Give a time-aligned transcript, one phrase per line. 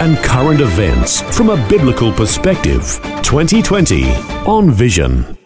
[0.00, 3.00] and current events from a biblical perspective.
[3.22, 4.10] 2020
[4.46, 5.38] on Vision.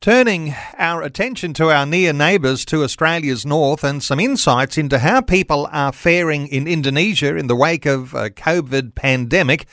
[0.00, 5.20] Turning our attention to our near neighbours to Australia's north and some insights into how
[5.20, 9.66] people are faring in Indonesia in the wake of a COVID pandemic.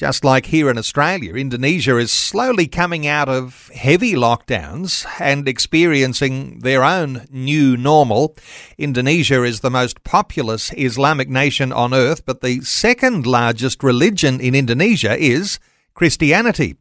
[0.00, 6.60] Just like here in Australia, Indonesia is slowly coming out of heavy lockdowns and experiencing
[6.60, 8.34] their own new normal.
[8.78, 14.54] Indonesia is the most populous Islamic nation on earth, but the second largest religion in
[14.54, 15.58] Indonesia is
[15.92, 16.78] Christianity.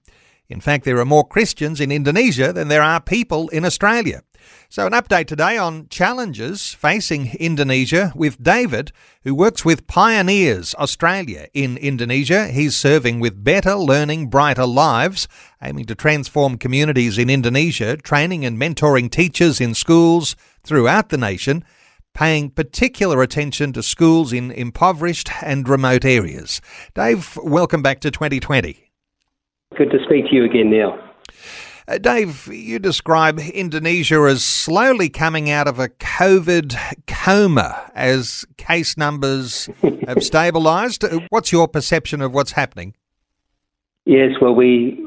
[0.47, 4.21] In fact, there are more Christians in Indonesia than there are people in Australia.
[4.69, 8.91] So, an update today on challenges facing Indonesia with David,
[9.23, 12.47] who works with Pioneers Australia in Indonesia.
[12.47, 15.27] He's serving with Better Learning Brighter Lives,
[15.61, 21.63] aiming to transform communities in Indonesia, training and mentoring teachers in schools throughout the nation,
[22.13, 26.61] paying particular attention to schools in impoverished and remote areas.
[26.93, 28.91] Dave, welcome back to 2020.
[29.77, 31.08] Good to speak to you again, Neil.
[31.89, 36.75] Uh, Dave, you describe Indonesia as slowly coming out of a COVID
[37.07, 39.65] coma as case numbers
[40.05, 41.03] have stabilised.
[41.03, 42.93] Uh, what's your perception of what's happening?
[44.05, 45.03] Yes, well, we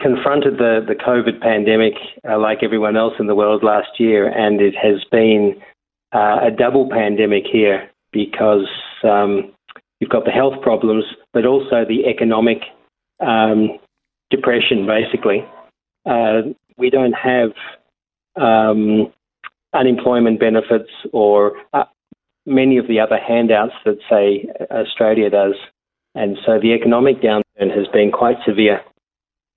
[0.00, 1.92] confronted the, the COVID pandemic
[2.26, 5.60] uh, like everyone else in the world last year, and it has been
[6.14, 8.66] uh, a double pandemic here because
[9.02, 9.52] um,
[10.00, 12.62] you've got the health problems, but also the economic
[13.20, 13.78] um,
[14.30, 15.44] depression, basically
[16.06, 16.42] uh,
[16.76, 17.52] we don't have
[18.36, 19.12] um,
[19.72, 21.84] unemployment benefits or uh,
[22.46, 25.54] many of the other handouts that, say, Australia does.
[26.14, 28.80] And so the economic downturn has been quite severe.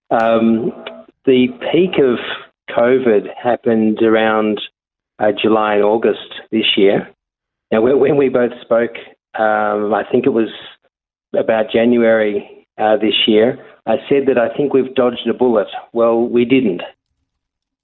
[0.09, 0.71] Um,
[1.25, 2.17] the peak of
[2.75, 4.61] COVID happened around
[5.19, 7.09] uh, July and August this year.
[7.71, 8.95] Now, when we both spoke,
[9.37, 10.49] um, I think it was
[11.37, 15.67] about January uh, this year, I said that I think we've dodged a bullet.
[15.93, 16.81] Well, we didn't.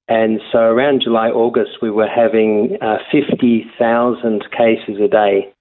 [0.08, 5.54] And so around July, August, we were having uh, 50,000 cases a day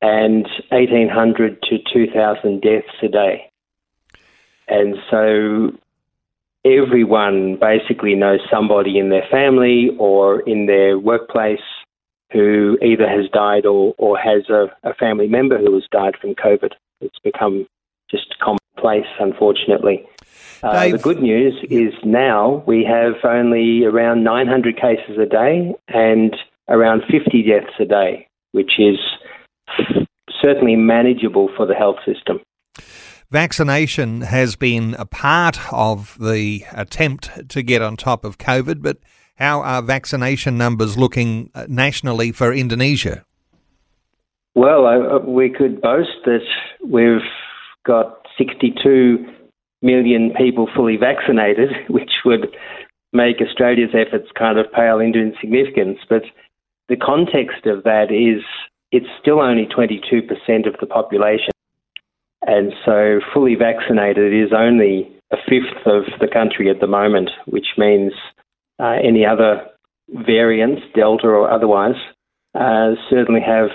[0.00, 3.50] and 1,800 to 2,000 deaths a day.
[4.68, 5.72] And so
[6.64, 11.60] everyone basically knows somebody in their family or in their workplace
[12.32, 16.34] who either has died or, or has a, a family member who has died from
[16.34, 16.72] COVID.
[17.00, 17.66] It's become
[18.12, 20.06] just commonplace, unfortunately.
[20.62, 26.36] Uh, the good news is now we have only around 900 cases a day and
[26.68, 28.96] around 50 deaths a day, which is
[30.40, 32.40] certainly manageable for the health system.
[33.30, 38.98] Vaccination has been a part of the attempt to get on top of COVID, but
[39.36, 43.24] how are vaccination numbers looking uh, nationally for Indonesia?
[44.54, 46.44] Well, uh, we could boast that
[46.86, 47.22] we've
[47.84, 49.26] got 62
[49.82, 52.54] million people fully vaccinated, which would
[53.12, 55.98] make Australia's efforts kind of pale into insignificance.
[56.08, 56.22] But
[56.88, 58.42] the context of that is
[58.90, 61.50] it's still only 22% of the population.
[62.42, 67.68] And so fully vaccinated is only a fifth of the country at the moment, which
[67.78, 68.12] means
[68.78, 69.66] uh, any other
[70.08, 71.94] variants, Delta or otherwise,
[72.54, 73.70] uh, certainly have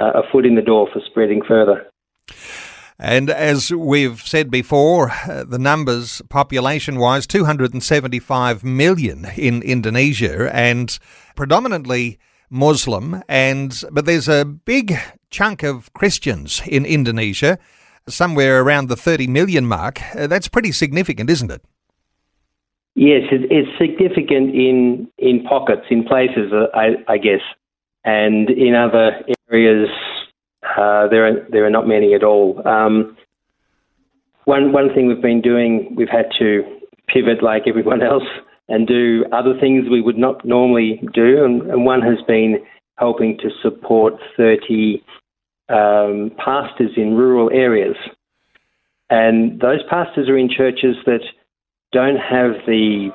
[0.00, 1.86] uh, a foot in the door for spreading further.
[2.98, 10.98] And as we've said before, uh, the numbers population wise 275 million in Indonesia and
[11.36, 12.18] predominantly
[12.50, 14.98] Muslim and but there's a big
[15.30, 17.58] chunk of Christians in Indonesia
[18.08, 20.00] somewhere around the 30 million mark.
[20.16, 21.62] Uh, that's pretty significant, isn't it?
[22.94, 27.42] Yes, it's significant in in pockets, in places, uh, I, I guess,
[28.04, 29.12] and in other
[29.52, 29.88] areas
[30.62, 32.60] uh, there are there are not many at all.
[32.66, 33.16] Um,
[34.44, 36.62] one one thing we've been doing, we've had to
[37.06, 38.24] pivot like everyone else
[38.68, 42.58] and do other things we would not normally do, and, and one has been
[42.96, 45.02] helping to support 30
[45.68, 47.96] um, pastors in rural areas.
[49.08, 51.22] And those pastors are in churches that
[51.92, 53.10] don't have the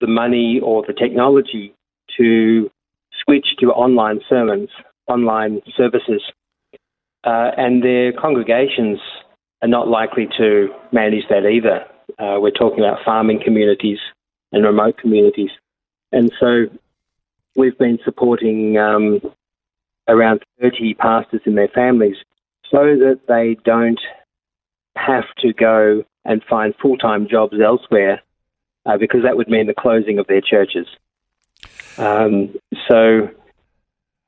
[0.00, 1.74] the money or the technology
[2.16, 2.70] to
[3.24, 4.68] switch to online sermons,
[5.08, 6.22] online services
[7.24, 8.98] uh, and their congregations
[9.62, 11.84] are not likely to manage that either.
[12.18, 13.98] Uh, we're talking about farming communities
[14.52, 15.50] and remote communities.
[16.12, 16.66] And so
[17.56, 19.20] we've been supporting um,
[20.08, 22.16] around 30 pastors and their families
[22.70, 24.00] so that they don't
[24.96, 28.22] have to go and find full time jobs elsewhere
[28.86, 30.86] uh, because that would mean the closing of their churches.
[31.98, 32.54] Um,
[32.88, 33.28] so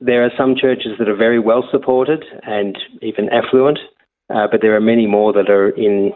[0.05, 3.79] there are some churches that are very well supported and even affluent,
[4.35, 6.13] uh, but there are many more that are in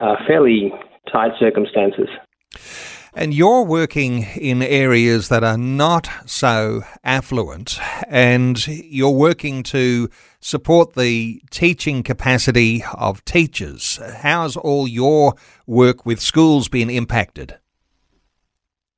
[0.00, 0.72] uh, fairly
[1.12, 2.08] tight circumstances.
[3.12, 10.08] And you're working in areas that are not so affluent, and you're working to
[10.38, 13.98] support the teaching capacity of teachers.
[14.18, 15.34] How's all your
[15.66, 17.58] work with schools been impacted?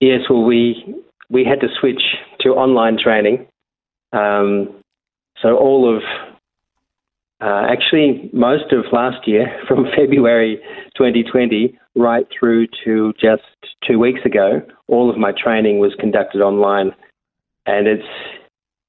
[0.00, 0.84] Yes, well, we
[1.30, 2.02] we had to switch
[2.40, 3.46] to online training.
[4.12, 4.82] Um,
[5.40, 6.02] so all of
[7.40, 10.60] uh, actually most of last year, from February
[10.96, 13.42] 2020 right through to just
[13.86, 16.92] two weeks ago, all of my training was conducted online,
[17.66, 18.08] and it's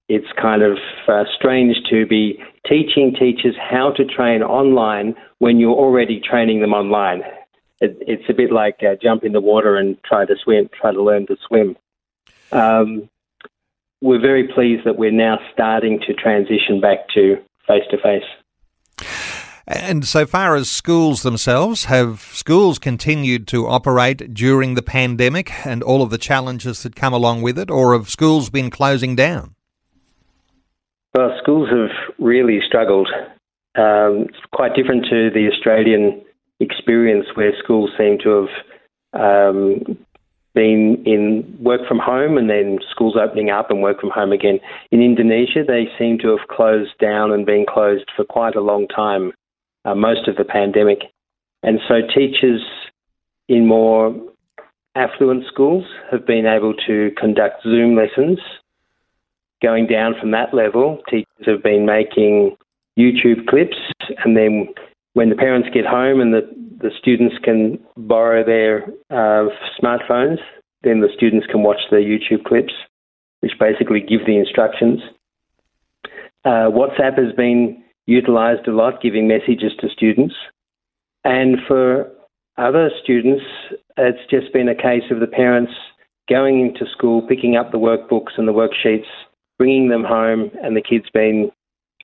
[0.09, 0.77] it's kind of
[1.07, 2.37] uh, strange to be
[2.67, 7.21] teaching teachers how to train online when you're already training them online.
[7.81, 10.91] It, it's a bit like uh, jump in the water and try to swim, try
[10.91, 11.75] to learn to swim.
[12.51, 13.09] Um,
[14.03, 19.07] we're very pleased that we're now starting to transition back to face to face.
[19.65, 25.81] And so far as schools themselves, have schools continued to operate during the pandemic and
[25.81, 29.55] all of the challenges that come along with it, or have schools been closing down?
[31.15, 33.07] Well, schools have really struggled.
[33.75, 36.21] Um, it's quite different to the Australian
[36.59, 38.47] experience where schools seem to
[39.13, 39.97] have um,
[40.53, 44.59] been in work from home and then schools opening up and work from home again.
[44.91, 48.88] In Indonesia, they seem to have closed down and been closed for quite a long
[48.88, 49.33] time
[49.85, 51.00] uh, most of the pandemic.
[51.63, 52.61] And so teachers
[53.47, 54.15] in more
[54.95, 58.39] affluent schools have been able to conduct Zoom lessons.
[59.61, 62.57] Going down from that level, teachers have been making
[62.99, 63.77] YouTube clips,
[64.23, 64.67] and then
[65.13, 66.41] when the parents get home and the,
[66.83, 69.50] the students can borrow their uh,
[69.81, 70.38] smartphones,
[70.83, 72.74] then the students can watch the YouTube clips,
[73.39, 75.00] which basically give the instructions.
[76.45, 80.35] Uh, WhatsApp has been utilised a lot, giving messages to students.
[81.24, 82.12] And for
[82.57, 83.44] other students,
[83.97, 85.71] it's just been a case of the parents
[86.30, 89.07] going into school, picking up the workbooks and the worksheets,
[89.57, 91.51] bringing them home, and the kids been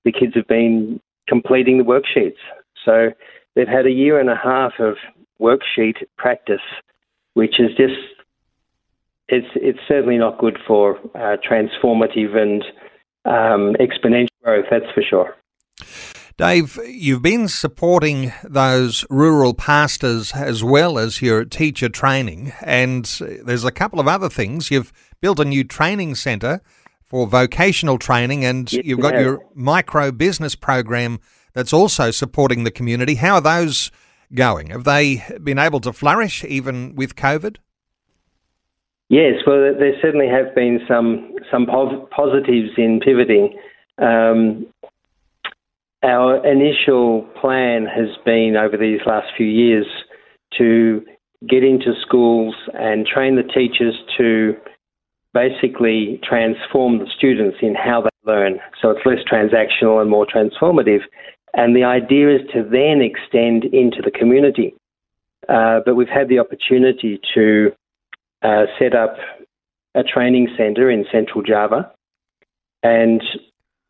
[0.06, 2.40] the kids have been completing the worksheets.
[2.86, 3.10] So
[3.60, 4.96] they've had a year and a half of
[5.42, 6.62] worksheet practice,
[7.34, 8.00] which is just
[9.28, 12.64] it's it's certainly not good for uh, transformative and
[13.26, 14.66] um, exponential growth.
[14.72, 15.36] That's for sure.
[16.38, 23.06] Dave, you've been supporting those rural pastors as well as your teacher training, and
[23.44, 24.72] there's a couple of other things.
[24.72, 26.62] You've built a new training centre
[27.04, 29.22] for vocational training, and yes, you've got yeah.
[29.22, 31.20] your micro business program
[31.60, 33.16] that's also supporting the community.
[33.16, 33.92] How are those
[34.34, 34.68] going?
[34.68, 37.58] Have they been able to flourish even with COVID?
[39.10, 43.60] Yes, well, there certainly have been some some positives in pivoting.
[43.98, 44.68] Um,
[46.02, 49.86] our initial plan has been over these last few years
[50.58, 51.04] to
[51.50, 54.56] get into schools and train the teachers to
[55.34, 58.60] basically transform the students in how they learn.
[58.82, 61.02] So it's less transactional and more transformative.
[61.54, 64.76] And the idea is to then extend into the community.
[65.48, 67.72] Uh, but we've had the opportunity to
[68.44, 69.16] uh, set up
[69.96, 71.92] a training centre in central Java.
[72.84, 73.22] And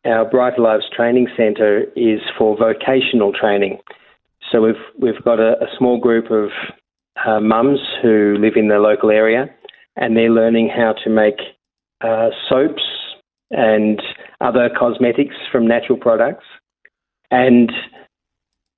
[0.04, 3.78] our Brighter Lives Training Centre is for vocational training.
[4.50, 6.50] So we've we've got a, a small group of
[7.24, 9.50] uh, mums who live in the local area,
[9.96, 11.38] and they're learning how to make
[12.00, 12.82] uh, soaps
[13.50, 14.00] and
[14.40, 16.44] other cosmetics from natural products.
[17.30, 17.70] And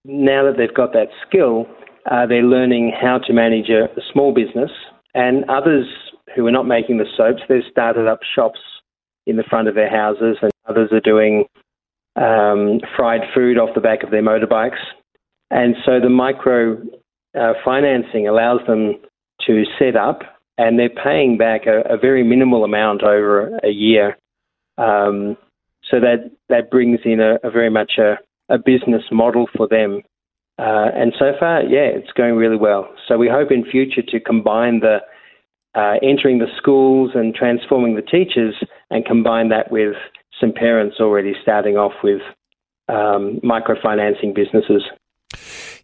[0.04, 1.66] now that they've got that skill,
[2.10, 4.70] uh, they're learning how to manage a, a small business.
[5.14, 5.86] And others
[6.34, 8.58] who are not making the soaps, they've started up shops
[9.26, 11.44] in the front of their houses, and others are doing
[12.16, 14.80] um, fried food off the back of their motorbikes.
[15.50, 16.78] And so the micro
[17.38, 18.94] uh, financing allows them
[19.46, 20.20] to set up,
[20.58, 24.16] and they're paying back a, a very minimal amount over a year.
[24.78, 25.36] Um,
[25.90, 28.14] so that that brings in a, a very much a,
[28.52, 30.02] a, business model for them.
[30.58, 32.88] Uh, and so far, yeah, it's going really well.
[33.08, 34.98] So we hope in future to combine the
[35.74, 38.54] uh, entering the schools and transforming the teachers
[38.90, 39.94] and combine that with
[40.40, 42.20] some parents already starting off with
[42.88, 44.82] um, microfinancing businesses.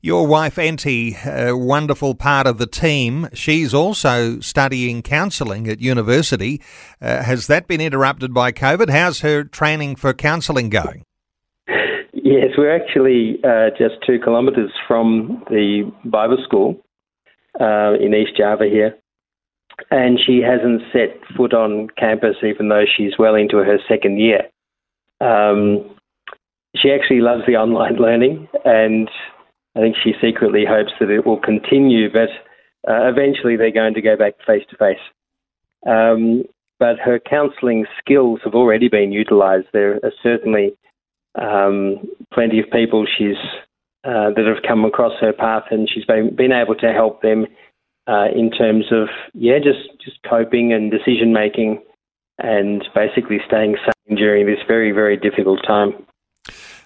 [0.01, 6.63] Your wife, Enty, a wonderful part of the team, she's also studying counselling at university.
[7.01, 8.91] Uh, has that been interrupted by COVID?
[8.91, 11.03] How's her training for counselling going?
[12.25, 16.77] Yes, we're actually uh, just two kilometres from the Bible school
[17.61, 18.97] uh, in East Java here.
[19.91, 24.43] And she hasn't set foot on campus, even though she's well into her second year.
[25.21, 25.97] Um,
[26.75, 29.09] she actually loves the online learning, and
[29.77, 32.31] I think she secretly hopes that it will continue, but
[32.91, 34.99] uh, eventually they're going to go back face to face.
[36.81, 39.69] But her counselling skills have already been utilised.
[39.73, 40.77] There are certainly
[41.35, 41.97] um,
[42.33, 43.37] plenty of people she's
[44.05, 47.47] uh, that have come across her path, and she's been been able to help them
[48.07, 51.83] uh, in terms of yeah, just just coping and decision making,
[52.39, 55.93] and basically staying sane during this very very difficult time.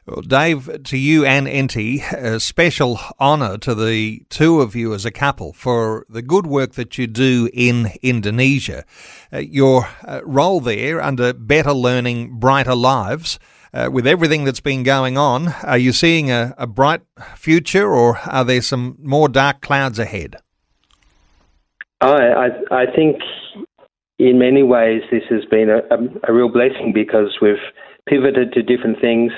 [0.04, 5.04] Well, Dave, to you and Enty, a special honour to the two of you as
[5.04, 8.84] a couple for the good work that you do in Indonesia.
[9.32, 13.38] Uh, your uh, role there under Better Learning, Brighter Lives
[13.74, 17.00] uh, with everything that's been going on, are you seeing a, a, bright
[17.36, 20.36] future or are there some more dark clouds ahead?
[22.00, 22.48] I, I,
[22.82, 23.22] I think
[24.18, 25.80] in many ways this has been a,
[26.28, 27.56] a, real blessing because we've
[28.08, 29.32] pivoted to different things.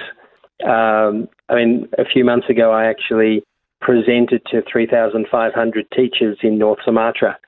[0.66, 3.44] Um, I mean, a few months ago, I actually
[3.80, 7.38] presented to 3,500 teachers in North Sumatra,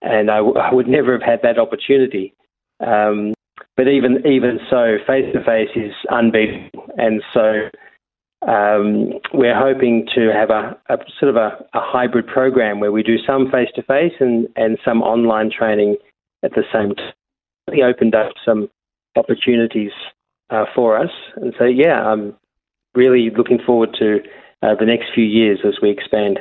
[0.00, 2.34] and I, w- I would never have had that opportunity.
[2.80, 3.34] Um,
[3.76, 7.68] but even even so, face to face is unbeatable, and so
[8.46, 13.02] um, we're hoping to have a, a sort of a, a, hybrid program where we
[13.02, 15.96] do some face to face and and some online training
[16.42, 17.12] at the same time.
[17.70, 18.68] We opened up some
[19.16, 19.92] opportunities
[20.50, 22.36] uh, for us, and so yeah, I'm
[22.94, 24.18] really looking forward to
[24.62, 26.38] uh, the next few years as we expand.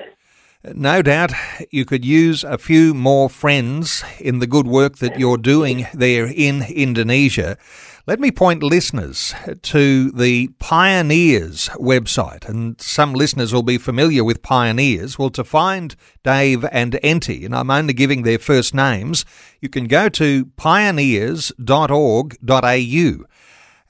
[0.64, 1.32] No doubt
[1.72, 6.28] you could use a few more friends in the good work that you're doing there
[6.28, 7.58] in Indonesia.
[8.06, 14.44] Let me point listeners to the Pioneers website, and some listeners will be familiar with
[14.44, 15.18] Pioneers.
[15.18, 19.26] Well, to find Dave and Enty, and I'm only giving their first names,
[19.62, 23.26] you can go to pioneers.org.au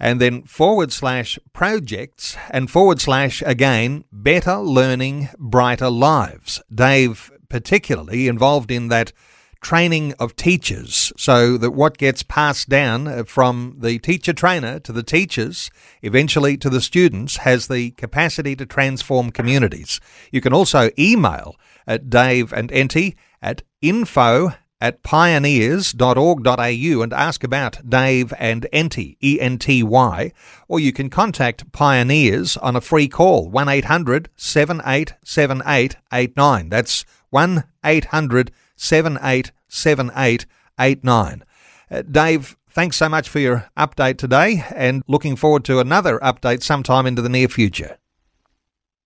[0.01, 6.59] and then forward slash projects and forward slash again better learning brighter lives.
[6.73, 9.13] Dave particularly involved in that
[9.61, 14.91] training of teachers so that what gets passed down uh, from the teacher trainer to
[14.91, 15.69] the teachers
[16.01, 19.99] eventually to the students has the capacity to transform communities.
[20.31, 27.87] You can also email at dave and enty at info at pioneers.org.au and ask about
[27.87, 30.31] Dave and Enty, E N T Y,
[30.67, 36.69] or you can contact Pioneers on a free call, 1 800 787889.
[36.69, 41.43] That's 1 800 787889.
[41.89, 46.63] Uh, Dave, thanks so much for your update today and looking forward to another update
[46.63, 47.99] sometime into the near future.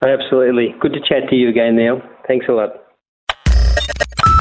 [0.06, 0.74] Absolutely.
[0.80, 2.02] Good to chat to you again, Neil.
[2.28, 2.85] Thanks a lot.